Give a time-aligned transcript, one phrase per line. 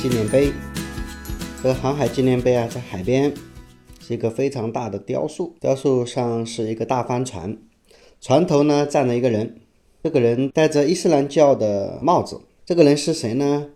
[0.00, 0.50] 纪念碑。
[1.62, 3.34] 这个航海纪念碑啊，在海边，
[4.00, 5.54] 是一个非常大的雕塑。
[5.60, 7.58] 雕塑上是一个大帆船，
[8.18, 9.60] 船头呢站着一个人，
[10.02, 12.40] 这个人戴着伊斯兰教的帽子。
[12.64, 13.66] 这个人是谁呢？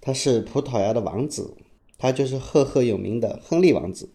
[0.00, 1.56] 他是葡萄牙的王子，
[1.98, 4.08] 他就是赫赫有名的亨利王子。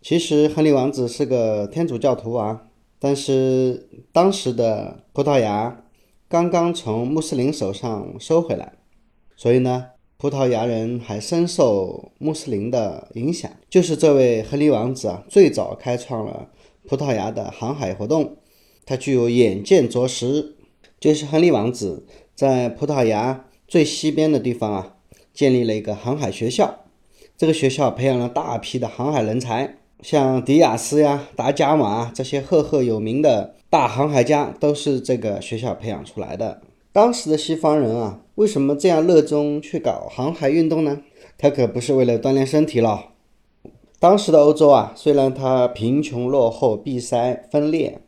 [0.00, 2.68] 其实亨利王子是个天主教徒啊，
[3.00, 5.82] 但是当时的葡萄牙
[6.28, 8.74] 刚刚从穆斯林手上收回来，
[9.34, 9.86] 所以呢。
[10.22, 16.48] 葡萄牙人还深受穆斯林的影响，就是这位亨利王子啊，最早开创了
[16.86, 18.36] 葡萄牙的航海活动。
[18.86, 20.54] 他具有远见卓识，
[21.00, 24.94] 就是亨利王子在葡萄牙最西边的地方啊，
[25.34, 26.84] 建立了一个航海学校。
[27.36, 36.62] 这个学校培养了大批的航海人才，像迪亚斯呀、达伽马这些赫赫有名的大航海家，都是这个学校培养出来的。
[36.92, 41.02] 当时的西方人啊，为什么这样热衷去搞航海运动呢？
[41.36, 43.10] 他可不是为了锻炼身体了。
[43.98, 48.00] 当时的欧洲啊，虽然它贫穷落后、闭塞分裂，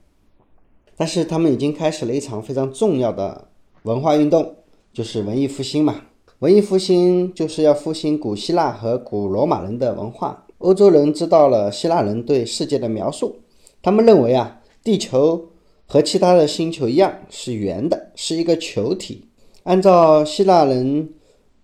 [0.97, 3.49] 但是他们已经开始了一场非常重要的
[3.83, 4.57] 文化运动，
[4.93, 6.03] 就是文艺复兴嘛。
[6.39, 10.47] 文艺复兴就是要复兴古希腊和古罗马人的文化。
[10.59, 13.37] 欧洲人知道了希腊人对世界的描述，
[13.83, 15.49] 他们认为啊，地球。
[15.87, 19.29] 和其他的星球一样是圆的，是一个球体。
[19.65, 21.11] 按照希腊人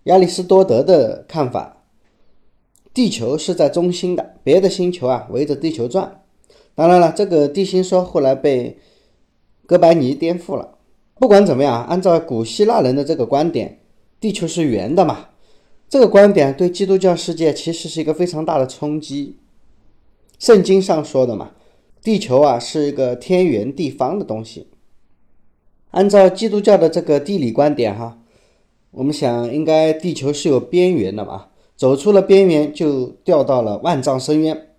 [0.03, 1.83] 亚里士多德的看法，
[2.93, 6.23] 地球是在中心的，别的星球啊围着地球转。
[6.73, 8.77] 当然了，这个地心说后来被
[9.65, 10.77] 哥白尼颠覆了。
[11.19, 13.79] 不管怎么样，按照古希腊人的这个观点，
[14.19, 15.29] 地球是圆的嘛？
[15.87, 19.37] 这个观点对基督教世界其实是一个非常大的冲击。
[20.39, 21.51] 圣经上说的嘛。
[22.01, 24.70] 地球啊是一个天圆地方的东西。
[25.91, 28.17] 按照基督教的这个地理观点，哈，
[28.91, 34.69] 我们想应该地球是有边缘的嘛，走出了边缘就掉到了万丈深渊，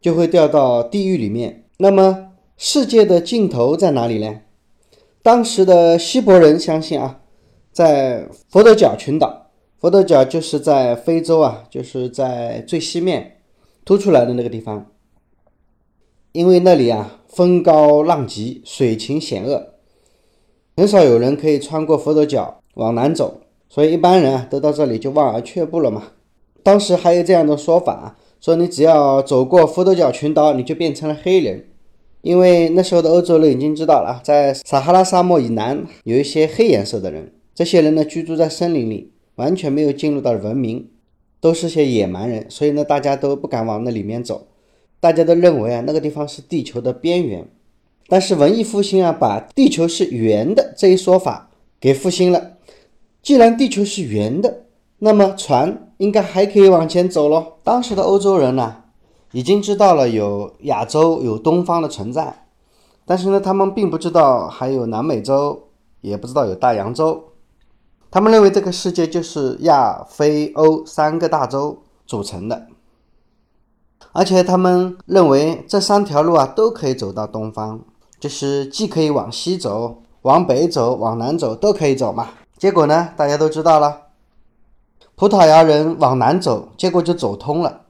[0.00, 1.64] 就会掉到地狱里面。
[1.78, 4.40] 那么世界的尽头在哪里呢？
[5.22, 7.20] 当时的希伯人相信啊，
[7.72, 13.38] 在佛得角群岛，佛得角就是在非洲啊，就是在最西面
[13.84, 14.90] 凸出来的那个地方。
[16.32, 19.71] 因为那里啊风高浪急，水情险恶，
[20.76, 26.04] 很少有人可以穿过佛头角往南走，所以一般人啊都到这里就望而却步了嘛。
[26.62, 31.66] 当时还有这样的说法，说你只要走过佛头角群岛，你就变成了黑人。
[32.22, 40.88] 因为那时候的欧洲人已经知道了，在撒哈拉沙漠以南有一些黑颜色的人，这些人呢居住在森林里，完全没有进入到文明，
[41.40, 44.46] 都是些野蛮人，所以呢大家都不敢往那里面走。
[45.00, 47.48] 大家都认为啊，那个地方是地球的边缘，
[48.12, 51.48] 但是文艺复兴啊，把地球是圆的这一说法
[51.80, 52.58] 给复兴了。
[53.22, 54.64] 既然地球是圆的，
[54.98, 57.54] 那么船应该还可以往前走喽。
[57.62, 58.82] 当时的欧洲人呢，
[59.30, 62.44] 已经知道了有亚洲、有东方的存在，
[63.06, 65.68] 但是呢，他们并不知道还有南美洲，
[66.02, 67.30] 也不知道有大洋洲。
[68.10, 72.66] 他们认为这个世界就是亚非欧三个大洲组成的。
[74.12, 77.80] 而且他们认为这三条路啊都可以走到东方，
[78.22, 82.28] 就是既可以往西走、往北走、往南走都可以走嘛。
[82.56, 84.02] 结果呢，大家都知道了，
[85.16, 87.80] 葡萄牙人往南走，结果就走通了，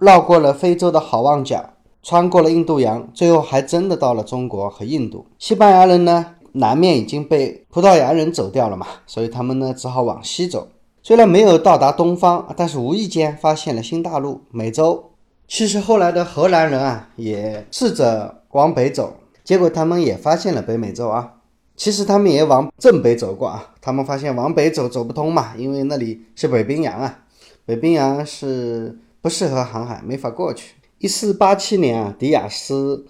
[0.00, 1.68] 绕过了非洲的好望角，
[2.02, 5.26] 穿过了印度洋，最后还真的到了中国和印度。
[5.38, 10.68] 西班牙人呢，南面已经被葡萄牙人走掉了嘛，所以他们呢只好往西走。
[11.02, 15.10] 虽然没有到达东方，但是无意间发现了新大陆——美洲。
[15.46, 19.12] 其实后来的荷兰人啊，也试着往北走，
[19.46, 21.34] 结果他们也发现了北美洲啊。
[21.76, 27.20] 其实他们也往正北走过啊，他们发现往北走走不通嘛，因为那里是北冰洋啊，
[27.64, 30.74] 北冰洋是不适合航海，没法过去。
[30.98, 33.06] 一四八七年啊，迪亚斯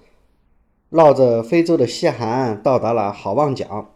[0.90, 3.94] 绕着非洲的西海岸到达了好望角。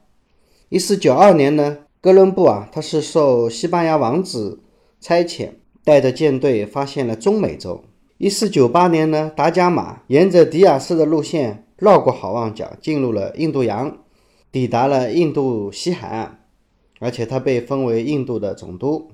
[0.70, 1.79] 一四九二年呢。
[2.03, 4.61] 哥伦布啊，他是受西班牙王子
[5.03, 5.50] 差遣，
[5.85, 7.85] 带着舰队发现了中美洲。
[8.17, 13.99] 一四九八年呢，达伽马沿着迪亚斯的路线绕过好望角，进入了印度洋，
[14.53, 16.44] 抵达了印度西海岸，
[17.00, 19.11] 而且他被封为印度的总督。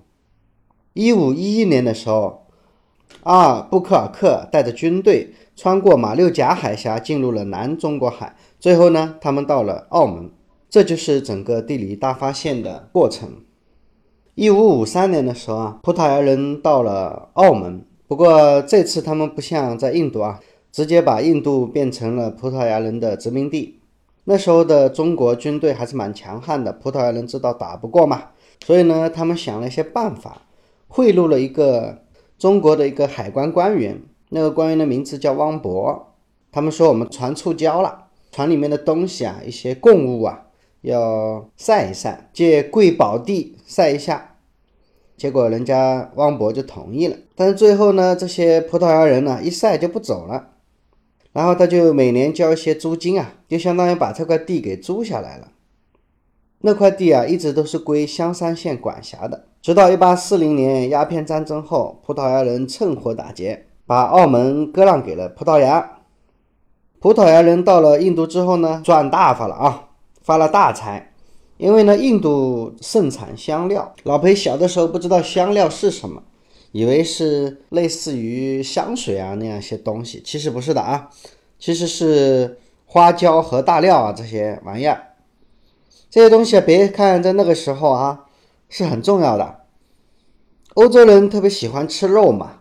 [0.92, 2.46] 一五一一年的时候，
[3.22, 8.36] 阿尔布克尔克带着军队穿过马六甲海峡，进入了南中国海。
[8.58, 10.30] 最后呢，他们到了澳门。
[10.68, 13.44] 这就是整个地理大发现的过程。
[14.34, 20.40] 一五五三年的时候啊，葡萄牙人到了澳门，不过这次他们不像在印度啊，
[20.76, 23.80] 直接把印度变成了葡萄牙人的殖民地，
[24.24, 28.24] 那时候的中国军队还是蛮强悍的，葡萄牙人知道打不过嘛，
[28.62, 30.42] 所以呢，他们想了一些办法，
[30.86, 32.02] 贿赂了一个
[32.36, 36.12] 中国的一个海关官员，那个官员的名字叫汪博。
[36.52, 40.48] 他们说我们船触礁了，船里面的东西啊，一些贡物啊，
[40.82, 44.36] 要晒一晒，借贵宝地晒一下。
[45.16, 50.48] 结果人家汪博就同意了，但是最后呢，这些葡萄牙人呢一晒就不走了，
[51.36, 55.48] 然后他就每年交一些租金啊，就相当于把这块地给租下来了。
[56.60, 65.98] 那块地啊一直都是归香山县管辖的，直到一八四零年鸦片战争后，葡萄牙人趁火打劫，把澳门割让给了葡萄牙。
[67.00, 69.88] 葡萄牙人到了印度之后呢，赚大发了啊，
[70.22, 71.12] 发了大财。
[71.58, 73.94] 因为呢，印度盛产香料。
[74.04, 76.22] 老裴小的时候不知道香料是什么，
[76.76, 81.08] 以为是类似于香水啊那样一些东西，其实不是的啊，
[81.58, 85.14] 其实是花椒和大料啊这些玩意儿。
[86.10, 88.26] 这些东西，别看在那个时候啊
[88.68, 89.62] 是很重要的。
[90.74, 92.60] 欧洲人特别喜欢吃肉嘛，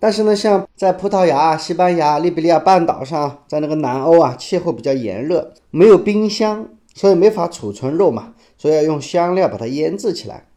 [0.00, 6.68] 但是呢，像在葡萄牙、西班牙、利比利亚半岛上，在那个南欧啊，气候比较炎热，没有冰箱。
[6.94, 10.48] 所以没法储存肉嘛，所以要用香料把它腌制起来。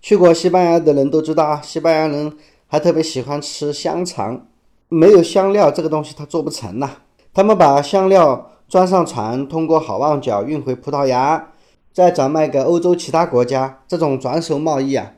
[0.00, 2.36] 去过西班牙的人都知道啊，西班牙人
[2.66, 4.46] 还特别喜欢吃香肠，
[4.88, 6.90] 没有香料这个东西他做不成呐。
[7.34, 11.52] 他们把香料装上船，通过好望角运回葡萄牙，
[11.92, 13.80] 再转卖给欧洲其他国家。
[13.86, 15.12] 这种转手贸易啊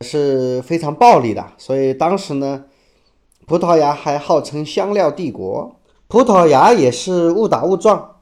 [0.00, 1.44] 是非常暴利的。
[1.58, 2.64] 所以当时呢，
[3.46, 5.76] 葡萄牙还号称香料帝国。
[6.06, 8.16] 葡萄牙也是误打误撞。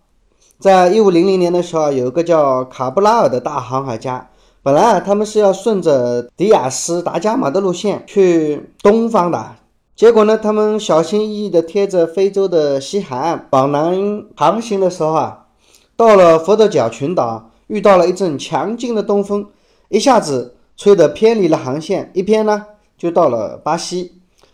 [0.61, 4.30] 在一五零零年的时候，有一个叫卡布拉尔的大航海家，
[4.63, 9.57] 本来啊，他们是要顺着迪亚斯达伽马的路线去东方的，
[9.97, 15.47] 结果呢，他们小心翼翼地贴着非洲的西海岸往南航行的时候啊，
[15.97, 19.47] 到了佛得角群岛，遇到了一阵强劲的东风，
[19.89, 22.67] 一下子吹得偏离了航线，一偏呢，
[22.99, 24.13] 就到了巴西。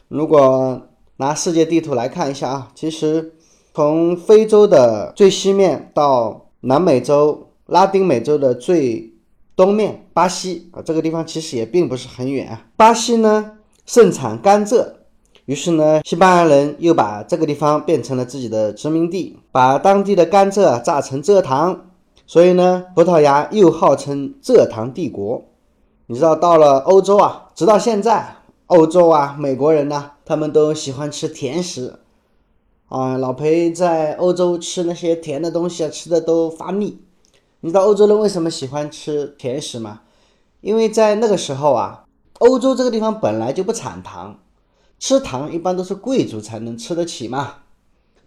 [0.08, 0.82] 如果
[1.16, 3.32] 拿世界地图来看一下啊，其实。
[3.74, 9.12] 从非洲的最西面到南美洲、拉丁美洲的最
[9.56, 12.66] 东面，巴西啊，这个地方其实也并不是很远啊。
[12.76, 13.52] 巴西呢
[13.86, 14.86] 盛产甘蔗，
[15.46, 21.86] 于是呢，西班牙人又把这个地方变成了自己的殖民地，把当地的甘蔗榨成蔗糖，
[22.26, 25.44] 所以呢，葡萄牙又号称蔗糖帝国。
[26.08, 28.36] 你知道，到了欧洲啊，直到现在，
[28.66, 32.00] 欧洲啊，美国人呢，他们都喜欢吃甜食。
[32.88, 37.00] 啊，老裴在欧洲吃那些甜的东西啊，吃的都发腻。
[37.66, 40.02] 你知道欧洲人为什么喜欢吃甜食吗？
[40.60, 42.04] 因为在那个时候啊，
[42.38, 44.38] 欧洲这个地方本来就不产糖，
[45.00, 47.54] 吃糖一般都是贵族才能吃得起嘛。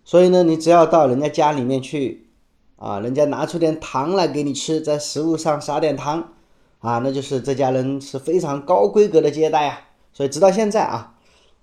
[0.04, 2.28] 所以呢，你只要到人家家里面去，
[2.76, 6.34] 啊，人家拿出点糖来给你吃，在食物上撒点糖，
[6.80, 9.80] 啊，那就是这家人是非常高规格的接待啊。
[10.12, 11.16] 所以直到现在啊。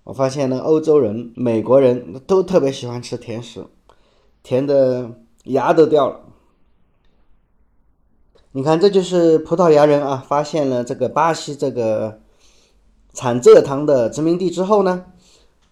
[0.05, 3.67] 我发现呢，欧洲人、美国人都特别喜欢吃甜食，
[4.43, 5.11] 甜的
[5.44, 6.20] 牙都掉了。
[8.56, 12.21] 你看，这就是葡萄牙人啊，发现了这个巴西这个
[13.12, 15.04] 产蔗糖的殖民地之后呢，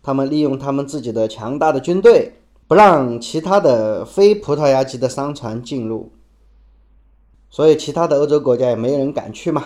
[0.02, 2.34] 他们利用他们自己的强大的军队，
[2.68, 6.12] 不让其他的非葡萄牙籍的商船进入，
[7.48, 9.64] 所以其他的欧洲国家也没人敢去嘛。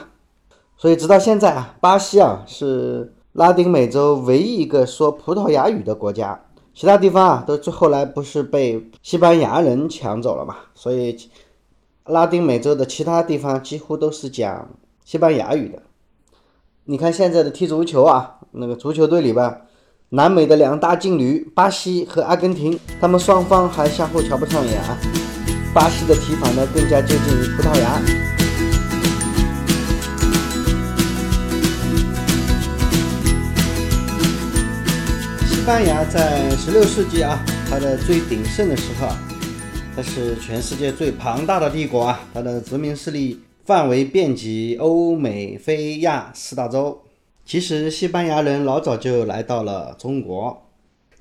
[0.77, 3.15] 所以直到现在啊，巴西啊是。
[3.33, 6.41] 拉丁美洲唯一一个说葡萄牙语的国家，
[6.75, 10.57] 其他地方啊都后来不是被西班牙人抢走了嘛？
[10.75, 11.17] 所以
[12.09, 14.71] 拉丁美洲的其他地方几乎都是讲
[15.05, 15.83] 西班牙语的。
[16.85, 19.63] 你看现在的踢足球啊，那个足球队里边，
[20.09, 24.97] 南美的两大劲旅巴西和阿根廷，他们双方还相互瞧不上眼啊。
[25.75, 28.01] 巴西的踢法呢更加接近于葡萄牙。
[35.47, 37.39] 西班牙在十六世纪啊，
[37.69, 39.09] 它的最鼎盛的时候，
[39.99, 47.03] 它是全世界最庞大的帝国啊，它的殖民势力范围遍及欧美非亚四大洲。
[47.45, 50.69] 其实西班牙人老早就来到了中国，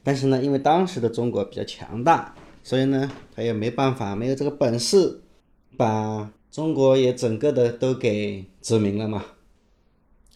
[0.04, 5.22] 但是呢，因为当时的中国比较强大，所以呢，他也没办法，没有这个本事，
[5.76, 9.26] 把中国也整个的都给殖民了嘛。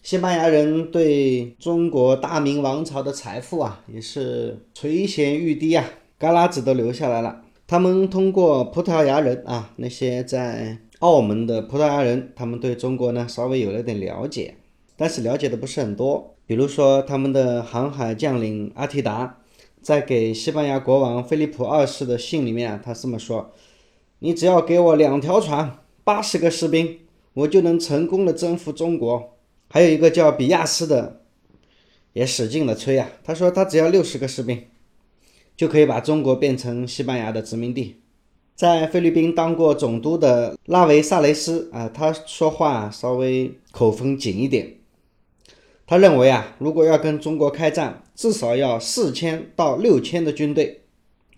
[0.02, 5.84] 西班牙人对中国大明王朝的财富啊，也是垂涎欲滴啊，
[6.18, 7.40] 旮旯子都留下来了。
[7.72, 14.56] 他们通过葡萄牙人啊，那些在澳门的葡萄牙人，他们对中国呢稍微有了点了解，
[14.94, 16.34] 但是了解的不是很多。
[16.44, 19.38] 比如说他们的航海将领阿提达，
[19.80, 23.50] 在给西班牙国王菲利普二世的信里面，他这么说
[24.20, 26.98] ：“你只要给我两条船，八十个士兵，
[27.32, 29.38] 我就能成功的征服中国。”
[29.72, 31.22] 还有一个叫比亚斯的，
[32.12, 34.62] 也使劲的吹啊，他说他只要六十个士兵，
[35.62, 38.00] 就可以把中国变成西班牙的殖民地。
[38.56, 44.74] 在菲律宾当过总督的拉维萨雷斯啊，他说话稍微口风紧一点。
[45.86, 50.82] 他认为啊，如果要跟中国开战，至少要四千到六千的军队，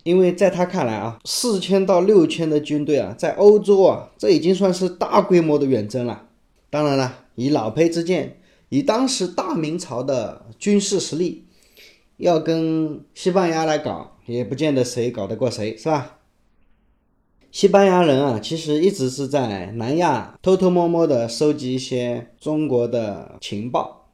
[0.01, 6.29] 因为在他看来啊，四千到六千的军队啊，在欧洲啊，这已经算是大规模的远征了。
[6.71, 8.39] 当然了，以老裴之见，
[8.69, 11.45] 以当时大明朝的军事实力，
[12.17, 16.17] 要跟西班牙来搞，也不见得谁搞得过谁，是吧？
[17.51, 24.07] 西班牙人啊，其实一直是在南亚偷偷摸摸的收集一些中国的情报。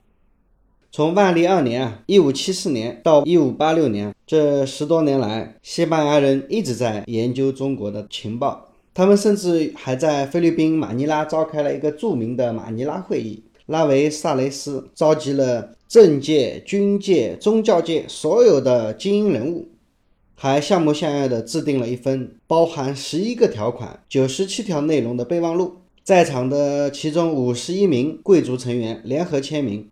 [0.92, 8.68] 从万历二年啊，一五七四年到一五八六年这十多年来，西班牙人一直在研究中国的情报。
[8.94, 19.70] 他们甚至还在菲律宾马尼拉召开了一个著名的马尼拉会议，拉维萨雷斯召集了政界、军界、宗教界所有的精英人物。
[20.44, 29.88] 还像模像样的制定了一份包含十一个条款、九十七条内容的备忘录，在场的其中五十一名贵族成员联合签名。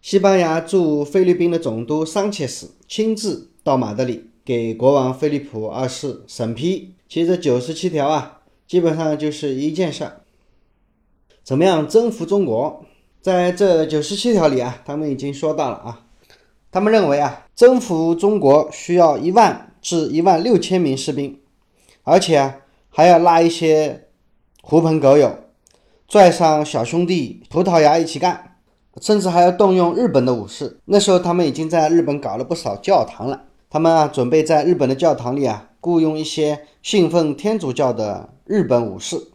[0.00, 6.94] 西班牙驻菲律宾的总督桑切斯亲自到马德里给国王菲利普二世审批。
[7.06, 10.22] 其实这九十七条啊，基本上就是一件事儿：
[11.44, 12.86] 怎么样征服中国？
[13.20, 16.06] 在这九十七条里啊，他们已经说到了啊。
[16.72, 21.38] 他们认为啊，征服中国需要一万至一万六千名士兵，
[22.04, 22.56] 而且啊
[22.88, 24.08] 还要拉一些
[24.62, 25.30] 狐朋狗友，
[26.08, 28.56] 拽上小兄弟葡萄牙一起干，
[29.02, 30.80] 甚至还要动用日本的武士。
[30.86, 39.32] 那时候他们已经在日本搞了不少教堂了，他们啊准备在日本的教堂里啊雇佣一些信奉天主教的日本武士。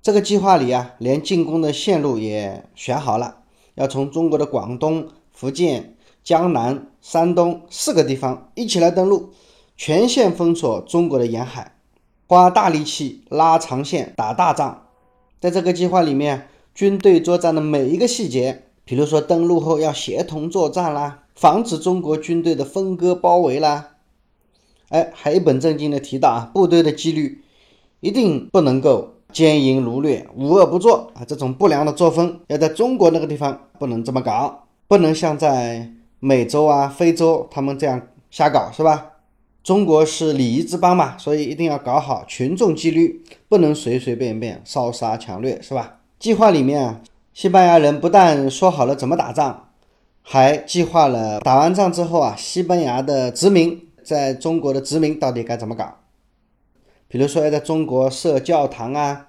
[0.00, 3.38] 这个计划里啊，连进攻的线路也选好了，
[3.74, 5.95] 要从中国的广东、福建。
[6.26, 9.30] 江南、山东四个地方一起来登陆，
[9.76, 11.76] 全线封锁中国的沿海，
[12.26, 14.88] 花大力气拉长线打大仗。
[15.38, 23.90] 在这个计划里面，军队作战的每一个细节，比如说登陆后要协同作战啦，防止中国军队的分割包围啦，
[24.88, 27.44] 哎，还一本正经的提到啊，部队的纪律
[28.00, 35.92] 一定不能够奸淫掳掠、无恶不作啊，这种不良的作风要在中国那个地方不能这么搞，不能像在。
[36.18, 39.12] 美洲啊，非洲，他们这样瞎搞是吧？
[39.62, 45.98] 中国是礼仪之邦嘛，所以一定要搞好群众纪律，不能随随便便烧杀抢掠是吧？
[46.20, 47.00] 计划里面啊，
[47.34, 49.70] 西班牙人不但说好了怎么打仗，
[50.22, 55.96] 还计划了打完仗之后啊，西班牙的殖民在中国的殖民到底该怎么搞？
[57.08, 59.26] 比如说要在中国设教堂啊，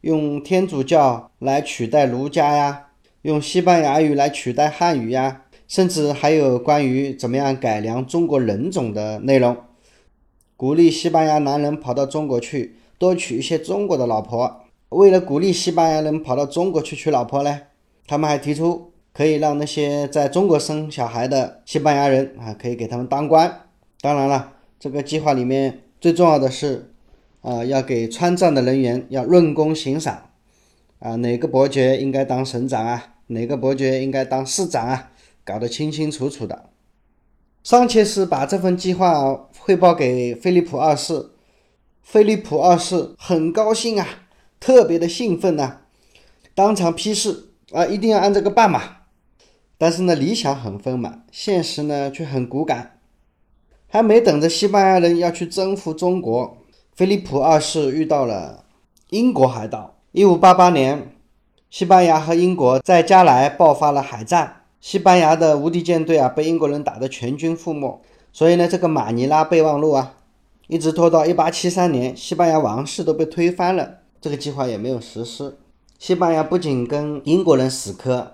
[0.00, 2.86] 用天主教来取代儒家呀，
[3.22, 5.42] 用西班牙语来取代汉语呀。
[5.68, 9.56] 甚至还有关于怎么样改良中国人种的内容，
[10.56, 14.62] 鼓励西班牙男人跑到中国去多娶一些中国的老婆。
[14.90, 17.62] 为了鼓励西班牙人跑到中国去娶老婆呢，
[18.06, 23.62] 他们还提出可以让那些在中国生小孩的西班牙人啊，可以给他们当官。
[24.00, 26.92] 当然了，这个计划里面最重要的是，
[27.40, 30.30] 啊，要给川藏的人员要论功行赏，
[31.00, 35.10] 啊，哪个伯爵应该当省长啊，哪个伯爵应该当市长啊。
[35.46, 36.70] 搞得清清楚楚的，
[37.62, 41.30] 桑切斯把这份计划汇报给菲利普二世，
[42.02, 44.06] 菲利普二世很高兴啊，
[44.58, 45.82] 特别的兴奋呐，
[46.52, 48.82] 当场批示啊，一定要按这个办嘛。
[49.78, 52.98] 但是呢，理想很丰满，现实呢却很骨感。
[53.86, 56.58] 还没等着西班牙人要去征服中国，
[56.96, 58.64] 菲利普二世遇到了
[59.10, 59.94] 英国海盗。
[60.10, 61.14] 一五八八年，
[61.70, 64.62] 西班牙和英国在加莱爆发了海战。
[64.80, 68.00] 西班牙的无敌舰队啊，被英国人打得全军覆没。
[68.32, 70.14] 所以呢，这个马尼拉备忘录啊，
[70.68, 75.56] 一直拖到一八七三年，西班牙王室都被推翻了，这个计划也没有实施。
[75.98, 78.32] 西班牙不仅跟英国人死磕，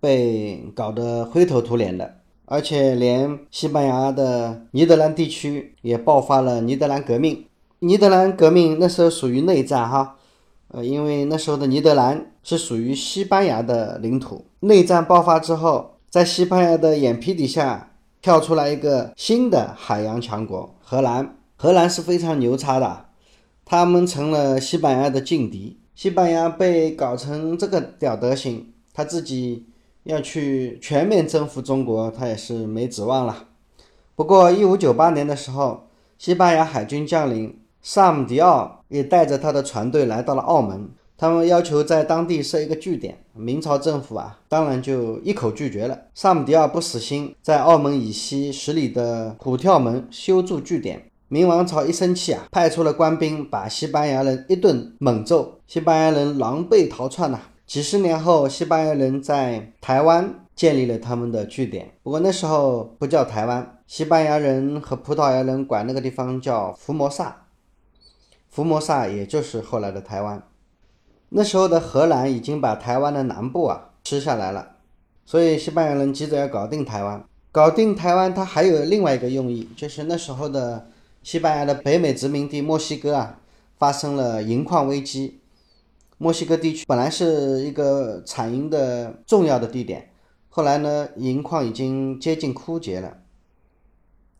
[0.00, 2.14] 被搞得灰头土脸的，
[2.46, 7.44] 而且连西班牙的尼德兰地区也爆发了尼德兰革命。
[7.80, 10.16] 尼德兰革命那时候属于内战哈。
[10.68, 14.44] 呃，因为那时候的尼德兰是属于西班牙的领土。
[14.60, 17.90] 内战爆发之后，在西班牙的眼皮底下
[18.22, 21.36] 跳出来一个新的海洋强国——荷兰。
[21.56, 23.06] 荷兰是非常牛叉的，
[23.64, 25.80] 他们成了西班牙的劲敌。
[25.94, 29.66] 西班牙被搞成这个屌德行，他自己
[30.02, 33.48] 要去全面征服中国，他也是没指望了。
[34.16, 43.18] 不过，一五九八年的时候，西班牙海军将领萨姆迪奥也带着他的船队来到了澳门，他们要求在当地设一个据点。
[43.32, 45.98] 明朝政府啊，当然就一口拒绝了。
[46.14, 51.10] 萨姆迪奥不死心，在澳门以西十里的虎跳门修筑据点。
[51.28, 57.40] 明王朝一生气啊，派出了官兵把西班牙人一顿猛揍，西班牙人狼狈逃窜呐。
[57.66, 67.46] 几十年后，西班牙人在台湾建立了他们的据点，不过那时候不叫台湾，西班牙人和葡萄牙人管那个地方叫福摩萨，
[68.48, 70.40] 福摩萨也就是后来的台湾。
[71.36, 74.76] 那时候的荷兰已经把台湾的南部啊吃下来了，
[75.26, 77.24] 所以西班牙人急着要搞定台湾。
[77.50, 80.86] 搞定台湾，它还有另外一个用意，就是那时候的
[81.24, 83.40] 西班牙的北美殖民地墨西哥啊
[83.76, 85.40] 发生了银矿危机。
[86.18, 90.10] 墨西哥地区本来是一个产银的重要的地点，
[90.48, 93.18] 后来呢，银矿已经接近枯竭了。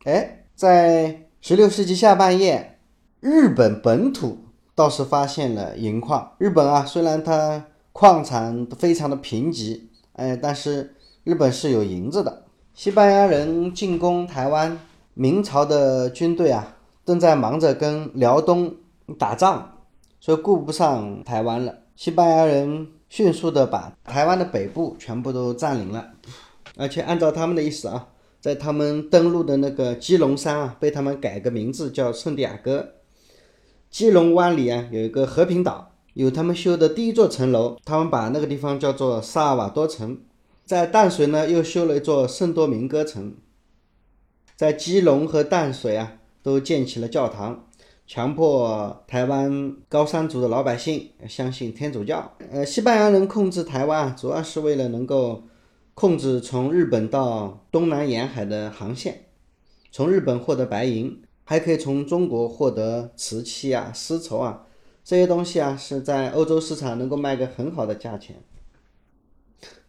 [0.05, 2.79] 哎，在十六世纪下半叶，
[3.19, 4.44] 日本本土
[4.75, 6.33] 倒是发现了银矿。
[6.39, 9.81] 日本啊，虽然它矿产非常的贫瘠，
[10.15, 12.45] 哎，但是日本是有银子的。
[12.75, 14.79] 西班牙人进攻台湾，
[15.15, 18.75] 明朝的军队啊，正在忙着跟辽东
[19.19, 19.71] 打仗。
[20.19, 26.13] 所以顾不上台湾了，西班牙人迅速的把台湾的北部全部都占领了，
[26.79, 28.09] 而且按照他们的意思啊，
[28.41, 32.94] 在他们登陆的那个基隆山啊，被他们改个名字叫圣地亚哥。
[33.95, 40.19] 基隆湾里啊有一个和平岛，有他们修的第一座城楼，他们把那个地方叫做萨尔瓦多城。
[40.65, 43.37] 在淡水呢又修了一座圣多明哥城，
[44.57, 47.69] 在基隆和淡水啊都建起了教堂。
[48.05, 52.33] 强迫台湾高山族的老百姓相信天主教。
[52.51, 55.45] 呃，西班牙人控制台湾，主要是为了能够
[55.95, 59.27] 控制从日本到东南沿海的航线，
[59.93, 64.67] 从日本获得白银，还可以从中国获得瓷器啊、丝绸啊
[65.05, 68.37] 这些东西啊，是在欧洲市场能够卖个很好的价钱。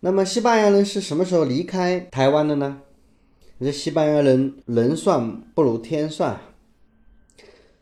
[0.01, 2.81] 那么西班牙人是什么时候离开台湾的呢？
[3.59, 6.39] 这西班牙人人算不如天算。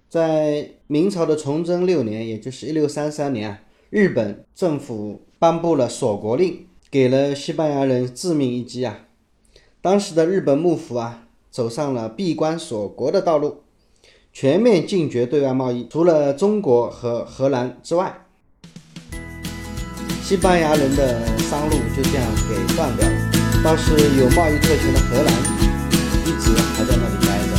[0.08, 9.08] 在明朝的崇祯六年，也就是一六三三年啊，日本政府颁布了锁国令，给了西班牙人致命一击啊！
[9.82, 13.63] 当时的日本幕府啊，走上了闭关锁国的道路，
[14.36, 18.12] 全面禁绝对外贸易，除了中国和荷兰之外，
[20.24, 23.16] 西班牙人的商路就这样给断掉了。
[23.64, 25.32] 倒是有贸易特权的荷兰，
[26.26, 27.54] 一直还在那里待着。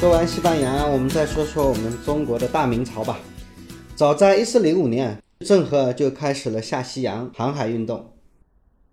[0.00, 3.18] 说完西班牙，我们再说说我们中国的大明朝吧。
[3.94, 8.11] 早在一四零五年，郑和就开始了下西洋航海运动。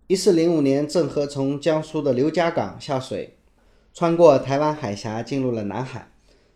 [0.09, 3.37] 一四零五年，郑和从江苏的刘家港下水，
[3.93, 6.09] 穿过台湾海峡进入了南海，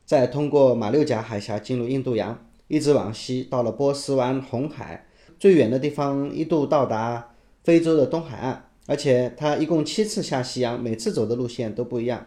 [0.04, 5.06] 再通过马六甲海峡进入印度洋，一直往西到了波斯湾、红海，
[5.38, 8.72] 最远的地方一度到达非洲的东海岸。
[8.88, 12.26] 而且他一共七次下西洋，每次走的路线都不一样。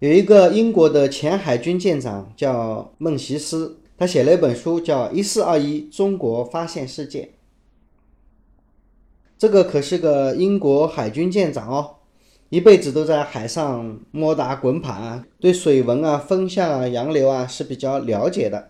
[0.00, 7.22] 有一个英国的前海军舰长叫孟西斯，他写了一本书叫《一四二一中国发现世界》。
[9.38, 11.96] 这个可是个英国海军舰长哦，
[12.48, 18.68] 一辈子都在海上摸打滚爬，对水文啊、风向啊、洋流啊是比较了解的。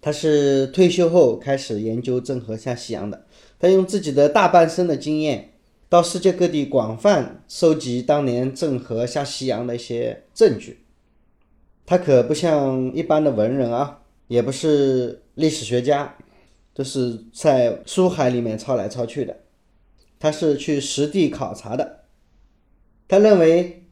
[0.00, 3.24] 他是退休后开始研究郑和下西洋的，
[3.58, 5.50] 他用自己的大半生的经验。
[5.88, 10.80] 到世界各地广泛收集当年郑和下西洋的一些证据。
[11.86, 16.16] 他可不像一般的文人啊，也不是历史学家，
[16.74, 19.36] 都是在书海里面抄来抄去的。
[20.24, 22.04] 他是去实地考察的。
[23.06, 23.84] 他认为，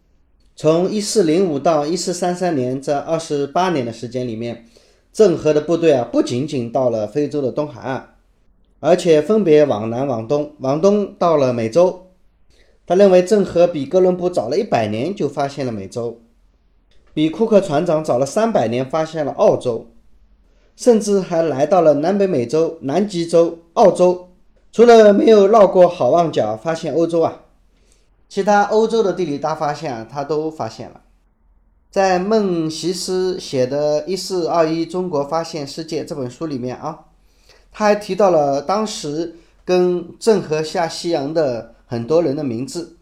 [0.56, 4.64] 从一四零五到一四三三年这二十八年的时间里面，
[5.12, 8.14] 郑和的部队啊，不仅仅到了非洲的东海岸。
[8.80, 12.06] 而且分别往南、往东、往东到了美洲。
[12.86, 16.22] 他认为郑和比哥伦布早了一百年就发现了美洲，
[17.12, 19.92] 比库克船长早了三百年发现了澳洲，
[20.76, 24.30] 甚至还来到了南北美洲、南极洲、澳洲。
[24.72, 27.42] 除了没有绕过好望角发现欧洲啊，
[28.26, 31.02] 其他欧洲的地理大发现啊他都发现了。
[31.90, 37.04] 在孟西斯写的《一四二一中国发现世界》这本书里面啊。
[37.70, 42.96] 他还提到了当时跟郑和下西洋的很多人的名字，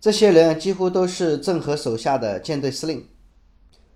[0.00, 3.06] 这些人几乎都是郑和手下的舰队司令。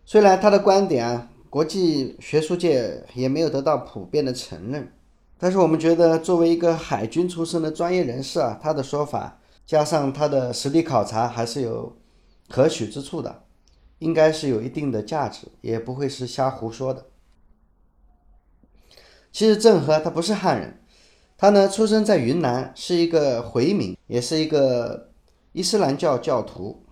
[0.04, 4.92] 虽然他的观点啊，国际学术界也没有得到普遍的承认。
[5.38, 11.94] 但是我们觉得，作为一个海军出身的专业人士啊，他的说法加上他的实地考察，还是有
[12.48, 13.42] 可取之处的，
[13.98, 17.04] 应该是有一定的价值，也不会是瞎胡说的。
[19.30, 20.80] 其实郑和他不是汉人，
[21.36, 25.10] 他呢出生在云南，是一个回民，也是一个
[25.52, 26.82] 伊斯兰教教徒。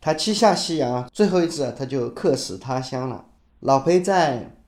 [0.00, 3.26] 他七下西洋，最后一次他就客死他乡了。
[3.58, 4.58] 老裴在。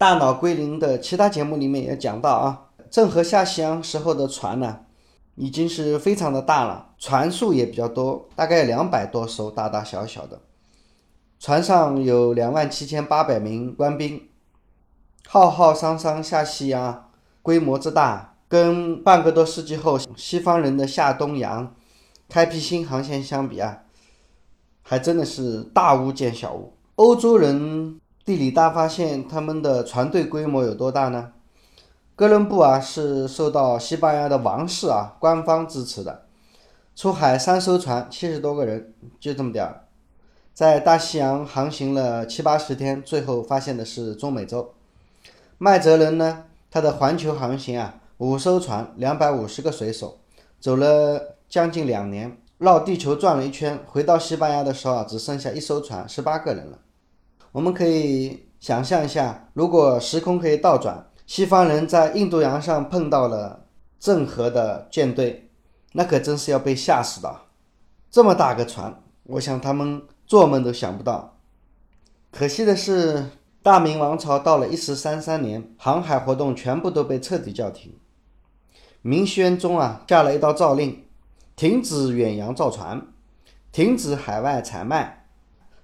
[0.00, 4.78] 大脑归零的其他节目里面也讲到啊，郑和下西洋时候的船呢，
[5.34, 10.40] 已经是非常的大了，船数也比较多，大概两百多艘，大大小小的，
[11.38, 14.26] 船上有两万七千八百名官兵，
[15.28, 17.10] 浩浩汤汤下西洋，
[17.42, 21.74] 规模之大，跟半个多世纪后西方人的下东洋，
[22.26, 23.82] 开辟新航线相比啊，
[24.80, 27.99] 还真的是大巫见小巫，欧洲人。
[28.24, 31.32] 地理大发现，他们的船队规模有多大呢？
[32.14, 36.26] 哥伦布啊，是受到西班牙的王室啊官方支持的，
[36.94, 39.84] 出海三艘船，七十多个人，就这么点儿，
[40.52, 44.74] 在大西洋航行了七八十天，最后发现的是中美洲。
[45.56, 50.18] 麦哲伦呢，他的环球航行啊，五艘船，两百五十个水手，
[50.60, 56.78] 走了将近两年，绕地球转了一圈，回到西班牙的时候啊，只剩下一艘船，十八个人了。
[57.52, 63.66] 我们可以想象一下，如果时空可以倒转，西方人在印度洋上碰到了
[63.98, 65.50] 郑和的舰队，
[65.92, 67.40] 那可真是要被吓死的。
[68.10, 71.38] 这么大个船，我想他们做梦都想不到。
[72.30, 73.26] 可惜的是，
[73.62, 77.94] 大明王朝到了一四三三年，航海活动全部都被彻底叫停。
[79.02, 81.04] 明宣宗啊，下了一道诏令，
[81.56, 83.08] 停止远洋造船，
[83.72, 85.19] 停止海外采卖。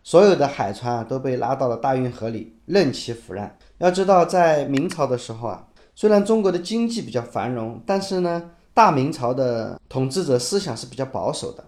[0.06, 3.58] 所有的海船啊都被拉到了大运河里，任其腐烂。
[3.78, 5.66] 要知道，在明朝的时候啊，
[5.96, 11.64] 虽然中国的经济比较繁荣，但是呢，大明朝的统治者思想是比较保守的。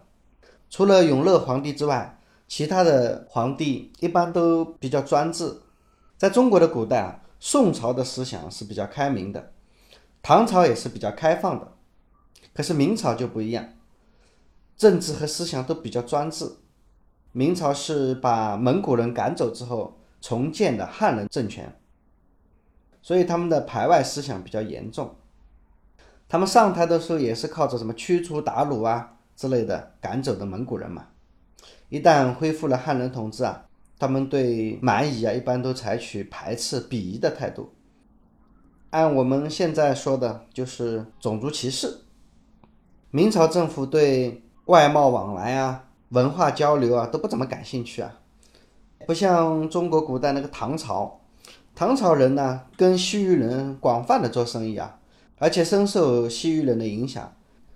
[0.70, 5.53] 除了永乐皇帝之外，其他的皇帝一般都比较专制。
[6.16, 9.51] 在中国的古代啊，宋朝的思想是比较开明的，
[10.22, 11.72] 唐朝也是比较开放的，
[12.55, 13.70] 可是明朝就不一样，
[14.77, 16.53] 政治和思想都比较专制。
[17.33, 21.73] 明朝是把蒙古人赶走之后重建的汉人政权，
[23.03, 25.14] 所以他们的排外思想比较严重。
[26.29, 31.07] 他们上台的时候也是靠着什么驱除鞑虏啊之类的赶走的蒙古人嘛。
[31.88, 33.67] 一旦恢复了汉人统治啊，
[33.99, 37.73] 他们对蛮夷啊一般都采取排斥、鄙夷的态度。
[38.91, 42.01] 按我们现在说的，就是种族歧视。
[43.11, 45.88] 明朝政府对外贸往来啊。
[46.11, 48.18] 文化交流啊都不怎么感兴趣啊，
[49.07, 51.21] 不像中国古代那个唐朝，
[51.75, 54.99] 唐朝人呢跟西域人广泛的做生意啊，
[55.38, 57.33] 而且深受西域人的影响。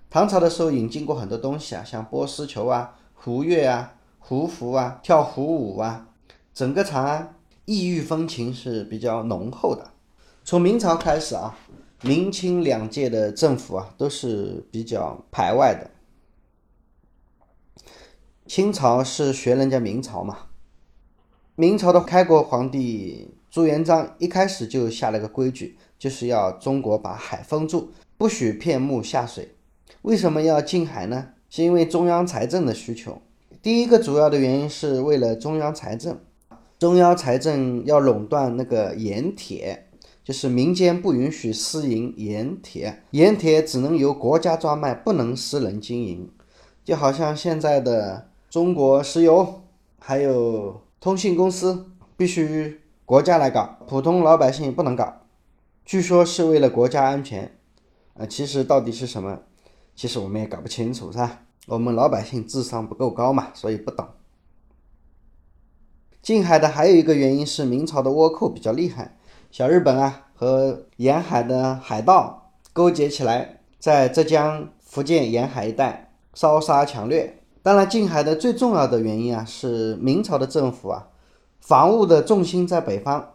[0.08, 6.08] 唐朝的时候引进过很多东西啊，像波斯球啊、胡乐啊、胡服啊、跳胡舞啊，
[6.54, 9.90] 整个长安异域风情是比较浓厚的。
[10.44, 11.56] 从明朝开始啊，
[12.02, 15.90] 明清两届的政府啊都是比较排外的。
[18.46, 20.36] 清朝是学人家明朝嘛？
[21.54, 29.54] 明朝的开国皇帝朱元璋一开始就下了个规矩，就是要中国把海封住，不许片木下水。
[30.02, 31.28] 为什么要禁海呢？
[31.48, 33.22] 是因为中央财政的需求。
[33.62, 36.18] 第一个主要的原因是为了中央财政，
[36.78, 39.86] 中央财政要垄断那个盐铁，
[40.24, 46.28] 就是民间不允许私营盐铁，盐铁只能由国家专卖，不能私人经营。
[46.84, 48.31] 就好像现在的。
[48.52, 49.62] 中国石油
[49.98, 55.22] 还有通信公司必须国家来搞，普通老百姓不能搞。
[55.86, 57.50] 据说是为了国家安全，
[58.12, 59.38] 啊，其实到底是什么？
[59.96, 61.44] 其实我们也搞不清楚，是吧？
[61.66, 64.06] 我们老百姓智商不够高嘛，所以不懂。
[66.20, 69.16] 近海的还有一个原因是明朝的倭寇比较厉害，
[69.50, 77.38] 小日本啊和沿海的海盗勾结起来，在浙江、福建沿海一带烧杀抢掠。
[77.64, 81.06] 当然，近海的最重要的原因啊，是明朝的政府啊，
[81.60, 83.34] 防务的重心在北方。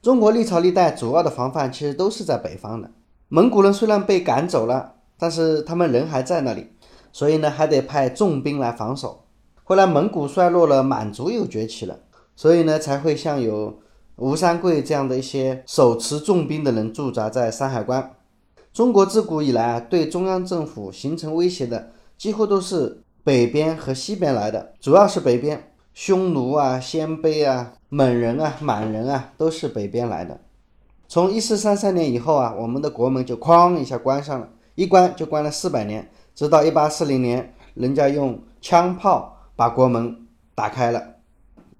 [0.00, 2.90] 中国历朝历代主要的防范其实都是在北方的。
[3.28, 6.68] 蒙古人虽然被赶走了，但是他们人还在那里，
[7.12, 9.24] 所以呢，还得派重兵来防守。
[9.64, 11.98] 后来蒙古衰落了，满族又崛起了，
[12.34, 13.80] 所以呢，才会像有
[14.16, 18.14] 吴三桂这样的一些手持重兵的人驻扎在山海关。
[18.72, 23.02] 中国自古以来啊，对中央政府形成威胁的几乎都是。
[23.28, 30.40] 北边和西边来的，主要是北边，匈奴啊、鲜卑啊、蒙人啊、满人啊，都是北边来的。
[31.08, 41.02] 从一四三三年以后啊，我们的国门就哐一下关上了，一关就关了四百年，直到一八四零年，人家用枪炮把国门打开了。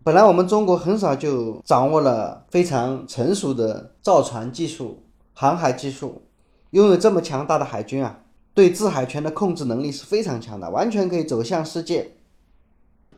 [0.04, 6.20] 本来我们中国很少就掌握了非常成熟的造船技术、航海技术，
[6.72, 8.18] 拥有这么强大的海军啊，
[8.58, 12.10] 对制海权的控制能力是非常强的，完全可以走向世界。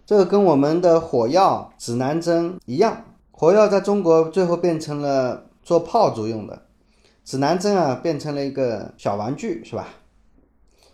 [0.04, 6.66] 这个跟我们的火药、指南针一样，火药在中国最后变成了做炮竹用的，
[7.24, 9.88] 指南针啊变成了一个小玩具，是吧？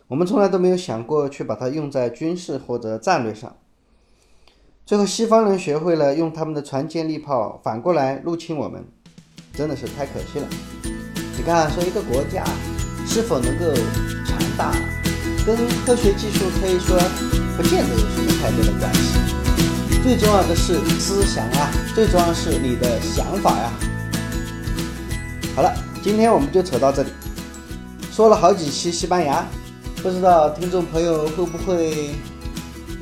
[0.06, 3.52] 我们从来都没有想过去把它用在军事或者战略上。
[4.84, 8.84] 最后，西方人学会了用他们的船坚利炮反过来入侵我们，
[9.52, 10.46] 真的是太可惜了。
[11.36, 12.44] 你看，说一个国家
[13.06, 13.72] 是否能够
[14.26, 14.72] 强大，
[15.46, 16.98] 跟科学技术可以说
[17.56, 19.18] 不见得有什么太多的关系。
[20.02, 23.72] 最重要的是思想啊，最重要是你的想法呀。
[25.54, 27.08] 好了，今天我们就扯到这里，
[28.12, 29.44] 说了好几期西班牙，
[30.02, 32.10] 不知道听众朋友会不会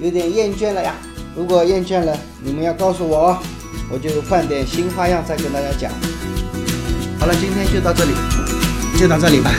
[0.01, 0.95] 有点厌倦了呀？
[1.37, 3.38] 如果厌倦了，你们要告诉我哦，
[3.90, 5.90] 我就换点新花样再跟大家讲。
[7.19, 8.12] 好了，今天就到这里，
[8.97, 9.51] 就到这里吧。